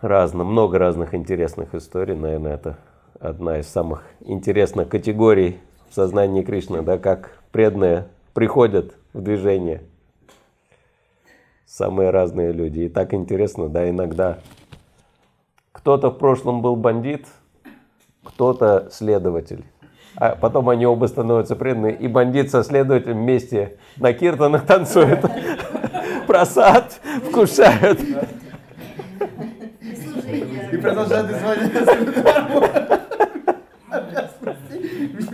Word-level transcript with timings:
разно, 0.00 0.44
много 0.44 0.78
разных 0.78 1.14
интересных 1.14 1.74
историй, 1.74 2.14
наверное, 2.14 2.54
это 2.54 2.78
одна 3.18 3.58
из 3.58 3.68
самых 3.68 4.04
интересных 4.20 4.88
категорий 4.88 5.58
в 5.88 5.94
сознании 5.94 6.42
Кришны, 6.42 6.82
да, 6.82 6.98
как 6.98 7.38
преданные 7.52 8.08
приходят 8.32 8.94
в 9.12 9.22
движение. 9.22 9.82
Самые 11.66 12.10
разные 12.10 12.52
люди. 12.52 12.80
И 12.80 12.88
так 12.88 13.14
интересно, 13.14 13.68
да, 13.68 13.88
иногда 13.88 14.38
кто-то 15.72 16.10
в 16.10 16.18
прошлом 16.18 16.62
был 16.62 16.76
бандит, 16.76 17.26
кто-то 18.24 18.88
следователь. 18.90 19.64
А 20.16 20.34
потом 20.34 20.68
они 20.68 20.86
оба 20.86 21.06
становятся 21.06 21.54
преданными, 21.56 21.92
и 21.92 22.08
бандит 22.08 22.50
со 22.50 22.64
следователем 22.64 23.18
вместе 23.18 23.78
на 23.96 24.12
киртанах 24.12 24.66
танцуют, 24.66 25.20
просад 26.26 27.00
вкушают. 27.28 28.00
И 30.80 30.82
продолжают 30.82 31.30
звонить 31.30 31.72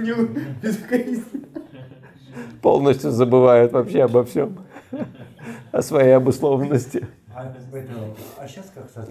меню 0.06 0.28
Полностью 2.62 3.10
забывают 3.10 3.72
вообще 3.72 4.02
обо 4.04 4.24
всем, 4.24 4.58
о 5.72 5.82
своей 5.82 6.16
обусловленности. 6.16 7.06
А 7.34 7.54
а 8.38 8.46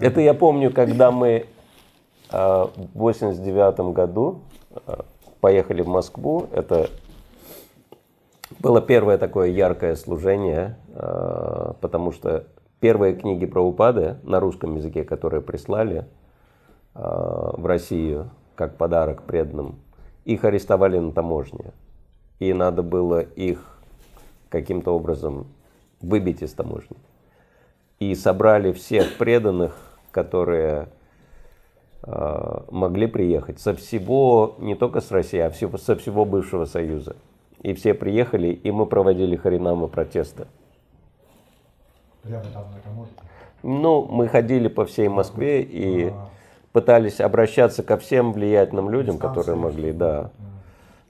Это 0.00 0.20
я 0.20 0.34
помню, 0.34 0.70
когда 0.72 1.10
мы 1.10 1.46
а, 2.30 2.70
в 2.76 2.98
89 2.98 3.94
году 3.94 4.42
поехали 5.40 5.80
в 5.82 5.88
Москву. 5.88 6.48
Это 6.52 6.90
было 8.58 8.82
первое 8.82 9.16
такое 9.16 9.48
яркое 9.48 9.94
служение, 9.94 10.76
потому 11.80 12.12
что 12.12 12.44
первые 12.80 13.14
книги 13.14 13.46
про 13.46 13.62
упады 13.62 14.16
на 14.22 14.40
русском 14.40 14.76
языке, 14.76 15.04
которые 15.04 15.40
прислали 15.40 16.04
в 16.98 17.66
Россию 17.66 18.30
как 18.56 18.76
подарок 18.76 19.22
преданным, 19.22 19.76
их 20.24 20.44
арестовали 20.44 20.98
на 20.98 21.12
таможне. 21.12 21.72
И 22.40 22.52
надо 22.52 22.82
было 22.82 23.20
их 23.20 23.78
каким-то 24.48 24.94
образом 24.94 25.46
выбить 26.00 26.42
из 26.42 26.52
таможни. 26.52 26.96
И 27.98 28.14
собрали 28.14 28.72
всех 28.72 29.16
преданных, 29.16 29.76
которые 30.10 30.88
э, 32.02 32.60
могли 32.70 33.06
приехать 33.06 33.60
со 33.60 33.74
всего, 33.74 34.56
не 34.58 34.74
только 34.74 35.00
с 35.00 35.10
России, 35.10 35.38
а 35.38 35.50
всего, 35.50 35.78
со 35.78 35.96
всего 35.96 36.24
бывшего 36.24 36.64
Союза. 36.64 37.16
И 37.62 37.72
все 37.74 37.94
приехали, 37.94 38.48
и 38.48 38.70
мы 38.70 38.86
проводили 38.86 39.36
харинамы 39.36 39.88
протеста. 39.88 40.46
Прямо 42.22 42.44
там 42.52 42.64
на 42.72 42.80
таможне? 42.80 43.14
Ну, 43.62 44.04
мы 44.04 44.28
ходили 44.28 44.68
по 44.68 44.84
всей 44.84 45.08
Москве 45.08 45.62
и 45.62 46.08
а 46.08 46.28
пытались 46.76 47.22
обращаться 47.22 47.82
ко 47.82 47.96
всем 47.96 48.34
влиятельным 48.34 48.90
людям, 48.90 49.16
которые 49.16 49.56
могли, 49.56 49.92
да. 49.92 50.30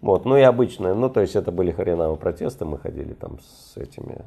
Вот, 0.01 0.25
ну 0.25 0.37
и 0.37 0.43
обычное, 0.43 0.95
ну 0.95 1.11
то 1.11 1.21
есть 1.21 1.35
это 1.35 1.51
были 1.51 1.73
хреновые 1.73 2.17
протесты, 2.17 2.65
мы 2.65 2.79
ходили 2.79 3.15
там 3.15 3.41
с 3.41 3.77
этими 3.77 4.25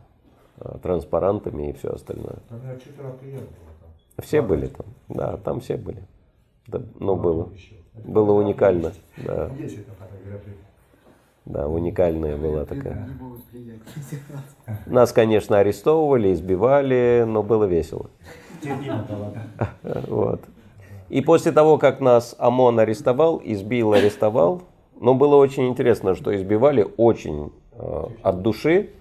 а, 0.58 0.80
транспарантами 0.80 1.70
и 1.70 1.72
все 1.72 1.92
остальное. 1.92 2.40
Все 4.22 4.42
были 4.42 4.67
там, 4.67 4.86
да, 5.08 5.38
там 5.38 5.62
все 5.62 5.78
были. 5.78 6.04
Да, 6.67 6.82
ну 7.00 7.16
было, 7.16 7.50
было 8.04 8.34
уникально, 8.34 8.92
да. 9.16 9.50
Да, 11.45 11.70
уникальная 11.70 12.36
была 12.36 12.66
такая. 12.66 13.08
Нас, 14.88 15.14
конечно, 15.14 15.58
арестовывали, 15.58 16.34
избивали, 16.34 17.23
но 17.26 17.44
было 17.44 17.64
весело. 17.64 18.10
Вот. 20.10 20.42
И 21.10 21.22
после 21.22 21.52
того, 21.52 21.78
как 21.78 22.00
нас 22.00 22.36
ОМОН 22.38 22.80
арестовал, 22.80 23.42
избил, 23.44 23.94
арестовал, 23.94 24.64
но 25.00 25.16
было 25.16 25.36
очень 25.36 25.68
интересно, 25.68 26.16
что 26.16 26.36
избивали 26.36 26.88
очень 26.98 27.52
э, 27.73 28.04
от 28.22 28.42
души, 28.42 28.92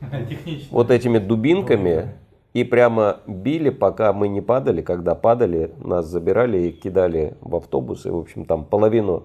вот 0.71 0.91
этими 0.91 1.19
дубинками, 1.19 2.15
и 2.55 2.65
прямо 2.65 3.21
били, 3.27 3.71
пока 3.71 4.13
мы 4.13 4.29
не 4.29 4.41
падали. 4.41 4.81
Когда 4.81 5.15
падали, 5.15 5.71
нас 5.79 6.07
забирали 6.07 6.69
и 6.69 6.73
кидали 6.73 7.35
в 7.41 7.57
автобусы. 7.57 8.11
В 8.11 8.17
общем, 8.17 8.47
там 8.47 8.65
половину 8.65 9.25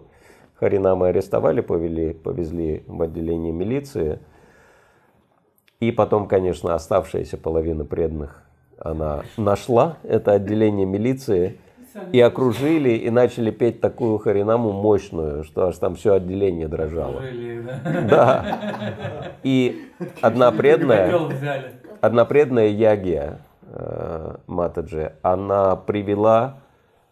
Харинамы 0.55 1.07
арестовали, 1.07 1.61
повели, 1.61 2.13
повезли 2.13 2.83
в 2.85 3.01
отделение 3.01 3.53
милиции. 3.53 4.19
И 5.79 5.91
потом, 5.91 6.27
конечно, 6.27 6.75
оставшаяся 6.75 7.37
половина 7.37 7.85
преданных 7.85 8.43
она 8.83 9.23
нашла 9.37 9.97
это 10.03 10.33
отделение 10.33 10.85
милиции 10.85 11.59
и 12.11 12.19
окружили, 12.19 12.91
и 12.91 13.09
начали 13.09 13.51
петь 13.51 13.81
такую 13.81 14.17
харинаму 14.17 14.71
мощную, 14.71 15.43
что 15.43 15.67
аж 15.67 15.77
там 15.77 15.95
все 15.95 16.13
отделение 16.13 16.67
дрожало. 16.67 17.21
Да. 18.09 18.59
И 19.43 19.89
одна 20.21 20.51
преданная, 20.51 21.13
одна 22.01 22.25
преданная 22.25 22.67
Ягия 22.67 23.39
э, 23.67 24.35
Матаджи, 24.47 25.13
она 25.21 25.75
привела 25.75 26.57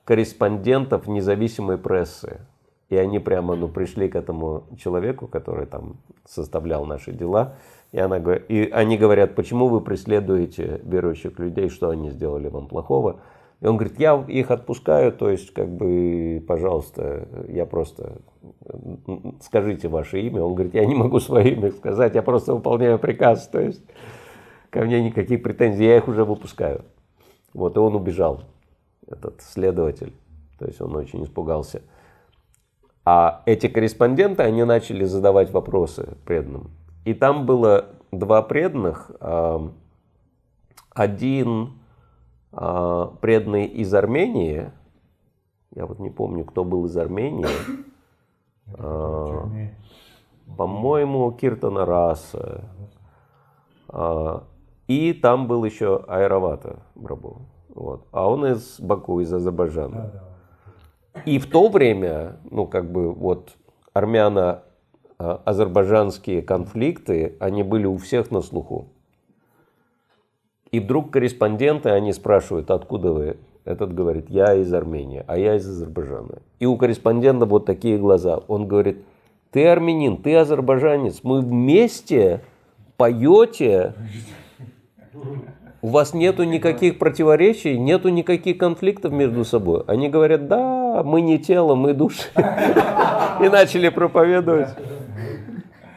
корреспондентов 0.06 1.08
независимой 1.08 1.78
прессы. 1.78 2.42
И 2.90 2.98
они 2.98 3.20
прямо 3.20 3.56
ну, 3.56 3.70
пришли 3.70 4.10
к 4.10 4.18
этому 4.18 4.66
человеку, 4.78 5.28
который 5.28 5.66
там 5.66 5.96
составлял 6.28 6.86
наши 6.86 7.14
дела. 7.14 7.54
И, 7.94 8.00
она, 8.00 8.18
и 8.18 8.70
они 8.70 8.98
говорят, 8.98 9.36
почему 9.36 9.68
вы 9.68 9.80
преследуете 9.80 10.82
верующих 10.84 11.40
людей, 11.40 11.70
что 11.70 11.90
они 11.90 12.10
сделали 12.10 12.50
вам 12.50 12.68
плохого. 12.68 13.22
И 13.62 13.68
он 13.68 13.78
говорит, 13.78 14.00
я 14.00 14.16
их 14.28 14.50
отпускаю, 14.50 15.12
то 15.12 15.30
есть, 15.30 15.54
как 15.54 15.70
бы, 15.70 16.44
пожалуйста, 16.48 17.28
я 17.48 17.68
просто, 17.68 18.18
скажите 19.42 19.88
ваше 19.88 20.20
имя. 20.22 20.42
Он 20.42 20.56
говорит, 20.56 20.74
я 20.74 20.84
не 20.84 20.96
могу 20.96 21.20
свое 21.20 21.54
имя 21.54 21.72
сказать, 21.72 22.16
я 22.16 22.24
просто 22.24 22.56
выполняю 22.56 22.98
приказ, 22.98 23.48
то 23.48 23.62
есть, 23.62 23.84
ко 24.72 24.82
мне 24.82 25.04
никаких 25.04 25.44
претензий, 25.44 25.86
я 25.86 25.98
их 25.98 26.08
уже 26.08 26.26
выпускаю. 26.26 26.86
Вот, 27.54 27.78
и 27.78 27.80
он 27.80 27.96
убежал, 27.96 28.42
этот 29.08 29.42
следователь, 29.42 30.14
то 30.58 30.66
есть, 30.66 30.82
он 30.82 30.96
очень 30.96 31.24
испугался. 31.24 31.84
А 33.06 33.44
эти 33.46 33.68
корреспонденты, 33.68 34.42
они 34.42 34.64
начали 34.64 35.04
задавать 35.04 35.52
вопросы 35.52 36.18
преданным. 36.26 36.72
И 37.06 37.14
там 37.14 37.46
было 37.46 37.90
два 38.12 38.42
преданных, 38.42 39.12
один 40.90 41.74
а, 42.52 43.08
преданный 43.22 43.66
из 43.66 43.94
Армении, 43.94 44.72
я 45.74 45.86
вот 45.86 46.00
не 46.00 46.10
помню, 46.10 46.46
кто 46.46 46.64
был 46.64 46.86
из 46.86 46.96
Армении, 46.98 47.46
а, 48.78 49.50
по-моему, 50.58 51.32
Киртана 51.32 51.86
Раса, 51.86 52.66
а, 53.88 54.44
и 54.88 55.14
там 55.14 55.48
был 55.48 55.64
еще 55.64 56.04
Айравата 56.08 56.80
Брабу, 56.96 57.44
вот. 57.70 58.08
а 58.12 58.30
он 58.30 58.46
из 58.46 58.80
Баку, 58.80 59.22
из 59.22 59.34
Азербайджана. 59.34 60.12
И 61.26 61.40
в 61.40 61.50
то 61.50 61.70
время, 61.70 62.38
ну 62.50 62.68
как 62.68 62.92
бы 62.92 63.14
вот 63.14 63.56
армяно-азербайджанские 63.94 66.42
конфликты, 66.42 67.38
они 67.40 67.64
были 67.64 67.86
у 67.86 67.96
всех 67.98 68.32
на 68.32 68.42
слуху. 68.42 68.90
И 70.72 70.80
вдруг 70.80 71.12
корреспонденты, 71.12 71.90
они 71.90 72.14
спрашивают, 72.14 72.72
откуда 72.72 73.12
вы? 73.12 73.38
Этот 73.66 73.94
говорит, 73.94 74.30
я 74.30 74.56
из 74.56 74.74
Армении, 74.74 75.24
а 75.28 75.38
я 75.38 75.56
из 75.56 75.68
Азербайджана. 75.68 76.40
И 76.60 76.66
у 76.66 76.78
корреспондента 76.78 77.46
вот 77.46 77.66
такие 77.66 77.98
глаза. 77.98 78.38
Он 78.48 78.68
говорит, 78.68 79.04
ты 79.52 79.68
армянин, 79.68 80.18
ты 80.18 80.36
азербайджанец, 80.36 81.20
мы 81.24 81.42
вместе 81.42 82.42
поете, 82.96 83.94
у 85.82 85.90
вас 85.90 86.14
нету 86.14 86.44
никаких 86.44 86.98
противоречий, 86.98 87.78
нету 87.78 88.08
никаких 88.10 88.58
конфликтов 88.58 89.12
между 89.12 89.44
собой. 89.44 89.84
Они 89.88 90.08
говорят, 90.08 90.48
да, 90.48 91.04
мы 91.04 91.20
не 91.20 91.38
тело, 91.38 91.76
мы 91.76 91.94
души. 91.94 92.30
И 93.42 93.50
начали 93.50 93.90
проповедовать. 93.90 94.70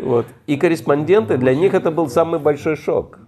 Вот. 0.01 0.27
И 0.49 0.57
корреспонденты, 0.57 1.39
для 1.39 1.55
них 1.55 1.75
это 1.75 1.93
был 1.93 2.09
самый 2.09 2.41
большой 2.41 2.77
шок 2.77 3.21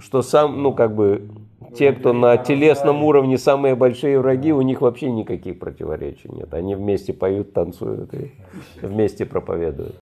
что 0.00 0.22
сам, 0.22 0.62
ну, 0.62 0.72
как 0.72 0.94
бы, 0.94 1.28
те, 1.74 1.92
кто 1.92 2.12
на 2.12 2.36
телесном 2.36 3.02
уровне 3.04 3.38
самые 3.38 3.74
большие 3.74 4.18
враги, 4.18 4.52
у 4.52 4.62
них 4.62 4.80
вообще 4.80 5.10
никаких 5.10 5.58
противоречий 5.58 6.28
нет. 6.30 6.54
Они 6.54 6.74
вместе 6.74 7.12
поют, 7.12 7.52
танцуют 7.52 8.14
и 8.14 8.32
вместе 8.80 9.26
проповедуют. 9.26 9.96